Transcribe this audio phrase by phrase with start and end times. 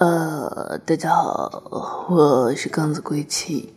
[0.00, 3.74] 呃，大家好，我是刚子归期。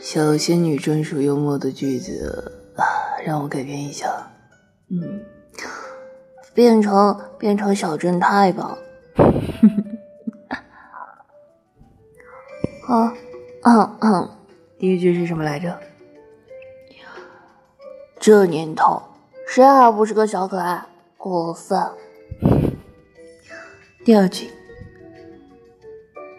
[0.00, 2.50] 小仙女专属幽默的句子，
[3.22, 4.30] 让我改编一下。
[4.88, 5.20] 嗯，
[6.54, 8.78] 变成变成小正太吧。
[12.88, 13.12] 啊，
[13.64, 14.30] 嗯嗯，
[14.78, 15.78] 第一句是什么来着？
[18.18, 19.02] 这年头，
[19.46, 20.86] 谁还不是个小可爱？
[21.18, 21.86] 过分。
[24.02, 24.50] 第二句，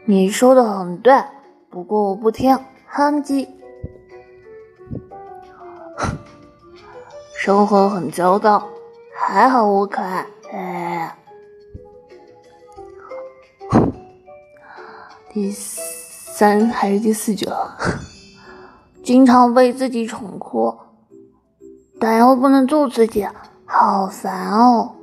[0.10, 1.22] 你说的很对，
[1.70, 2.58] 不过我不听，
[2.88, 3.46] 哼唧。
[7.36, 8.70] 生活很糟糕，
[9.14, 10.26] 还好我可爱。
[10.54, 11.18] 哎，
[15.34, 17.78] 第三还是第四句了？
[19.04, 20.74] 经常被自己宠哭，
[22.00, 23.28] 但又不能做自己，
[23.66, 24.96] 好烦哦。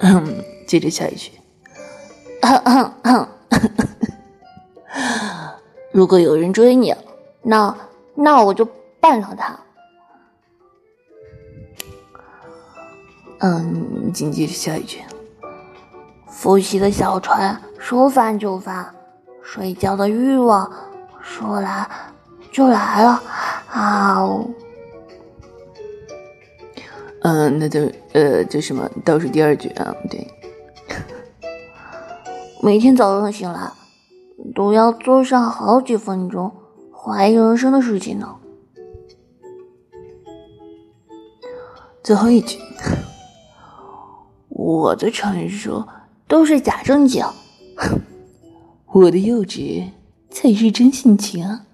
[0.00, 0.42] 嗯。
[0.66, 1.30] 接着下一句，
[5.92, 6.94] 如果有人追你，
[7.42, 7.74] 那
[8.14, 8.66] 那我就
[9.00, 9.58] 扮上他。
[13.40, 15.02] 嗯，紧接着下一句，
[16.26, 18.94] 复习的小船说翻就翻，
[19.42, 20.70] 睡觉的欲望
[21.20, 21.88] 说来
[22.50, 23.22] 就来了。
[23.70, 24.46] 啊哦，
[27.22, 27.80] 嗯，那就
[28.14, 30.26] 呃，就什么倒数第二句啊，对。
[32.66, 33.70] 每天早上醒来，
[34.52, 36.52] 都要做上好几分钟
[36.92, 38.34] 怀疑人生的事情呢。
[42.02, 42.58] 最后一句，
[44.48, 45.86] 我的成熟
[46.26, 47.24] 都是假正经，
[48.86, 49.84] 我的幼稚
[50.28, 51.64] 才是真性情啊。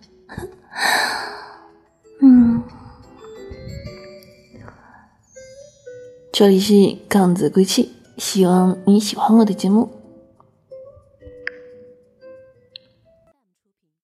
[2.21, 2.63] 嗯，
[6.31, 9.89] 这里是杠子归期，希望你喜欢我的节目。